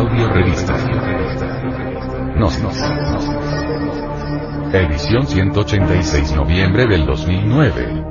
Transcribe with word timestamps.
Audio 0.00 0.28
Revista. 0.30 0.72
Nos, 2.38 2.56
Edición 4.72 5.26
186 5.26 6.32
noviembre 6.32 6.86
del 6.86 7.04
2009. 7.04 8.04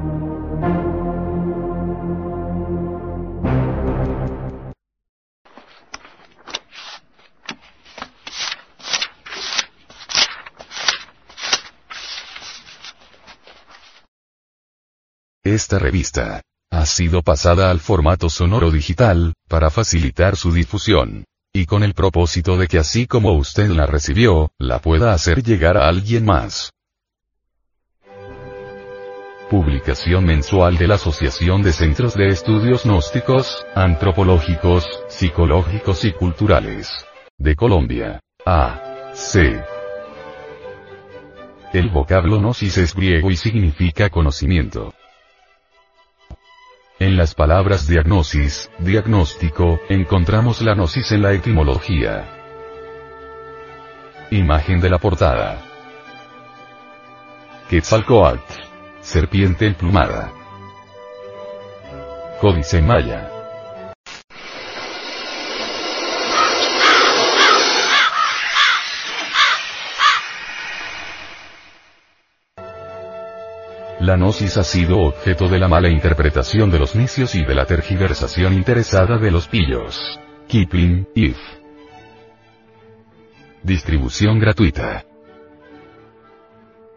Esta 15.43 15.79
revista 15.79 16.43
ha 16.69 16.85
sido 16.85 17.23
pasada 17.23 17.71
al 17.71 17.79
formato 17.79 18.29
sonoro 18.29 18.69
digital, 18.69 19.33
para 19.47 19.71
facilitar 19.71 20.35
su 20.35 20.53
difusión. 20.53 21.25
Y 21.53 21.65
con 21.65 21.83
el 21.83 21.93
propósito 21.93 22.57
de 22.57 22.67
que 22.67 22.77
así 22.77 23.07
como 23.07 23.33
usted 23.33 23.69
la 23.69 23.87
recibió, 23.87 24.51
la 24.59 24.79
pueda 24.79 25.13
hacer 25.13 25.41
llegar 25.41 25.77
a 25.77 25.87
alguien 25.87 26.25
más. 26.25 26.71
Publicación 29.49 30.25
mensual 30.25 30.77
de 30.77 30.87
la 30.87 30.95
Asociación 30.95 31.63
de 31.63 31.73
Centros 31.73 32.13
de 32.13 32.27
Estudios 32.27 32.83
Gnósticos, 32.83 33.65
Antropológicos, 33.73 34.85
Psicológicos 35.07 36.05
y 36.05 36.11
Culturales. 36.11 36.87
De 37.35 37.55
Colombia. 37.55 38.19
A. 38.45 39.11
C. 39.13 39.59
El 41.73 41.89
vocablo 41.89 42.39
gnosis 42.39 42.77
es 42.77 42.93
griego 42.93 43.31
y 43.31 43.37
significa 43.37 44.09
conocimiento. 44.11 44.93
En 46.99 47.15
las 47.15 47.33
palabras 47.33 47.87
diagnosis, 47.87 48.69
diagnóstico, 48.77 49.79
encontramos 49.87 50.61
la 50.61 50.75
gnosis 50.75 51.13
en 51.13 51.21
la 51.21 51.31
etimología. 51.31 52.27
Imagen 54.31 54.81
de 54.81 54.89
la 54.89 54.97
portada. 54.97 55.61
Quetzalcoatl. 57.69 58.51
Serpiente 58.99 59.67
emplumada. 59.67 60.33
Códice 62.41 62.81
Maya. 62.81 63.38
La 73.99 74.15
gnosis 74.15 74.55
ha 74.55 74.63
sido 74.63 74.99
objeto 74.99 75.49
de 75.49 75.59
la 75.59 75.67
mala 75.67 75.89
interpretación 75.89 76.71
de 76.71 76.79
los 76.79 76.95
necios 76.95 77.35
y 77.35 77.43
de 77.43 77.53
la 77.53 77.65
tergiversación 77.65 78.53
interesada 78.53 79.17
de 79.17 79.29
los 79.29 79.49
pillos. 79.49 80.17
Kipling, 80.47 81.05
If. 81.15 81.37
Distribución 83.61 84.39
gratuita. 84.39 85.03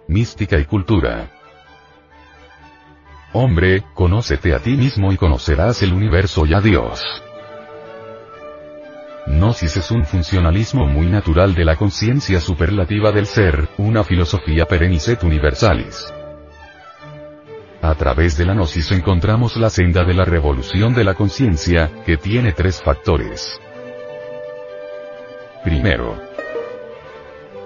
Mística 0.06 0.60
y 0.60 0.64
cultura. 0.64 1.28
Hombre, 3.32 3.82
conócete 3.94 4.54
a 4.54 4.60
ti 4.60 4.76
mismo 4.76 5.12
y 5.12 5.16
conocerás 5.16 5.82
el 5.82 5.92
universo 5.92 6.46
y 6.46 6.54
a 6.54 6.60
Dios. 6.60 7.02
Gnosis 9.26 9.76
es 9.76 9.90
un 9.90 10.04
funcionalismo 10.04 10.86
muy 10.86 11.06
natural 11.06 11.56
de 11.56 11.64
la 11.64 11.74
conciencia 11.74 12.40
superlativa 12.40 13.10
del 13.10 13.26
ser, 13.26 13.68
una 13.76 14.04
filosofía 14.04 14.66
perennicet 14.66 15.24
universalis. 15.24 16.12
A 17.82 17.96
través 17.96 18.36
de 18.36 18.44
la 18.44 18.54
gnosis 18.54 18.92
encontramos 18.92 19.56
la 19.56 19.68
senda 19.68 20.04
de 20.04 20.14
la 20.14 20.24
revolución 20.24 20.94
de 20.94 21.02
la 21.02 21.14
conciencia, 21.14 21.90
que 22.06 22.16
tiene 22.16 22.52
tres 22.52 22.80
factores. 22.80 23.60
Primero, 25.64 26.16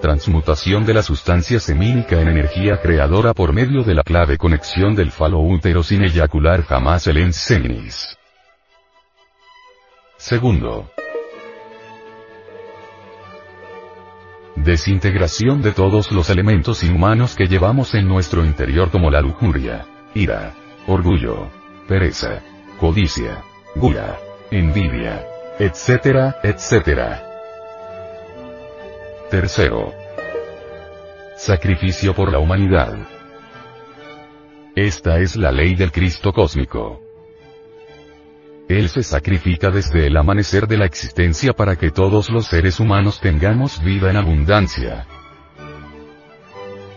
transmutación 0.01 0.87
de 0.87 0.95
la 0.95 1.03
sustancia 1.03 1.59
semínica 1.59 2.19
en 2.19 2.29
energía 2.29 2.81
creadora 2.81 3.35
por 3.35 3.53
medio 3.53 3.83
de 3.83 3.93
la 3.93 4.01
clave 4.01 4.39
conexión 4.39 4.95
del 4.95 5.11
falo 5.11 5.37
útero 5.37 5.83
sin 5.83 6.03
eyacular 6.03 6.63
jamás 6.63 7.05
el 7.05 7.17
enseminis. 7.17 8.17
Segundo, 10.17 10.89
desintegración 14.55 15.61
de 15.61 15.73
todos 15.73 16.11
los 16.11 16.31
elementos 16.31 16.83
inhumanos 16.83 17.35
que 17.35 17.45
llevamos 17.45 17.93
en 17.93 18.07
nuestro 18.07 18.43
interior 18.43 18.89
como 18.89 19.11
la 19.11 19.21
lujuria, 19.21 19.85
ira, 20.17 20.53
orgullo, 20.87 21.47
pereza, 21.87 22.41
codicia, 22.79 23.43
gula, 23.75 24.17
envidia, 24.49 25.23
etcétera, 25.59 26.37
etcétera. 26.43 27.23
Tercero. 29.29 29.93
Sacrificio 31.35 32.15
por 32.15 32.31
la 32.31 32.39
humanidad. 32.39 32.97
Esta 34.75 35.19
es 35.19 35.35
la 35.35 35.51
ley 35.51 35.75
del 35.75 35.91
Cristo 35.91 36.33
cósmico. 36.33 36.99
Él 38.67 38.89
se 38.89 39.03
sacrifica 39.03 39.69
desde 39.69 40.07
el 40.07 40.17
amanecer 40.17 40.67
de 40.67 40.77
la 40.77 40.85
existencia 40.85 41.53
para 41.53 41.75
que 41.75 41.91
todos 41.91 42.29
los 42.29 42.47
seres 42.47 42.79
humanos 42.79 43.21
tengamos 43.21 43.81
vida 43.83 44.09
en 44.09 44.17
abundancia. 44.17 45.05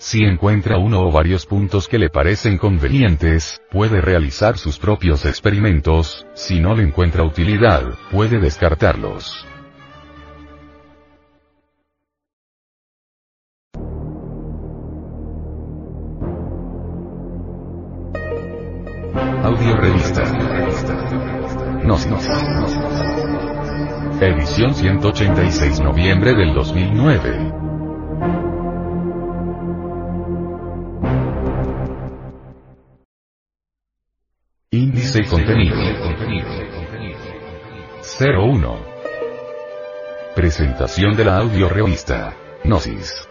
Si 0.00 0.22
encuentra 0.22 0.78
uno 0.78 1.00
o 1.00 1.10
varios 1.10 1.44
puntos 1.44 1.88
que 1.88 1.98
le 1.98 2.08
parecen 2.08 2.56
convenientes, 2.56 3.60
puede 3.68 4.00
realizar 4.00 4.56
sus 4.56 4.78
propios 4.78 5.24
experimentos, 5.26 6.24
si 6.34 6.60
no 6.60 6.76
le 6.76 6.84
encuentra 6.84 7.24
utilidad, 7.24 7.82
puede 8.12 8.38
descartarlos. 8.38 9.44
Audio 19.42 19.76
Revista. 19.78 20.22
Nos. 21.82 22.06
Edición 24.20 24.74
186 24.74 25.80
noviembre 25.80 26.34
del 26.34 26.54
2009. 26.54 27.67
Índice 34.88 35.20
y 35.20 35.26
contenido. 35.26 35.76
01. 38.18 38.86
Presentación 40.34 41.14
de 41.14 41.26
la 41.26 41.36
audio 41.36 41.68
revista. 41.68 42.34
Gnosis. 42.64 43.28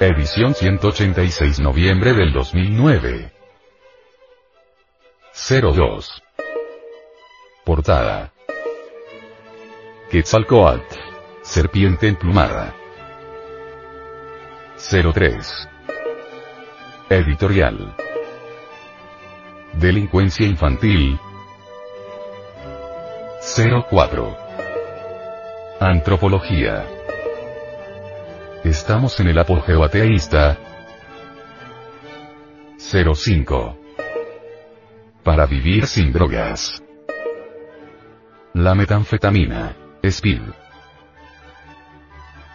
Edición 0.00 0.54
186 0.54 1.60
noviembre 1.60 2.14
del 2.14 2.32
2009. 2.32 3.30
02. 5.32 6.22
Portada. 7.64 8.32
Quetzalcoatl. 10.10 10.96
Serpiente 11.42 12.08
emplumada. 12.08 12.74
03. 14.74 15.68
Editorial. 17.08 18.05
Delincuencia 19.78 20.46
infantil. 20.46 21.20
04. 23.90 24.36
Antropología. 25.80 26.86
Estamos 28.64 29.20
en 29.20 29.28
el 29.28 29.38
apogeo 29.38 29.84
ateísta. 29.84 30.56
05. 32.78 33.78
Para 35.22 35.44
vivir 35.44 35.86
sin 35.86 36.10
drogas. 36.10 36.82
La 38.54 38.74
metanfetamina. 38.74 39.76
Speed. 40.02 40.40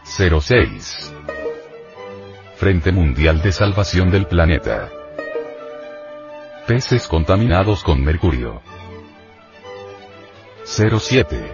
06. 0.04 1.14
Frente 2.56 2.92
Mundial 2.92 3.44
de 3.44 3.52
Salvación 3.52 4.10
del 4.10 4.26
Planeta. 4.26 4.90
Peces 6.74 7.06
contaminados 7.06 7.84
con 7.84 8.02
mercurio. 8.02 8.62
07. 10.64 11.54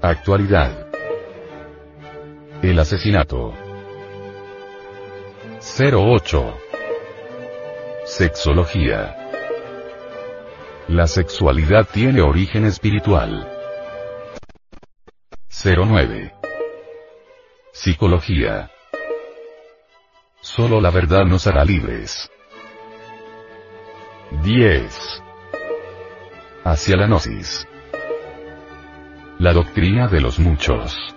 Actualidad. 0.00 0.88
El 2.62 2.78
asesinato. 2.78 3.52
08. 5.78 6.58
Sexología. 8.06 9.14
La 10.88 11.06
sexualidad 11.06 11.86
tiene 11.92 12.22
origen 12.22 12.64
espiritual. 12.64 13.46
09. 15.50 16.32
Psicología. 17.74 18.70
Solo 20.40 20.80
la 20.80 20.90
verdad 20.90 21.26
nos 21.26 21.46
hará 21.46 21.62
libres. 21.62 22.30
10. 24.30 25.22
Hacia 26.64 26.96
la 26.96 27.06
gnosis. 27.06 27.66
La 29.38 29.52
doctrina 29.52 30.08
de 30.08 30.20
los 30.20 30.38
muchos. 30.38 31.15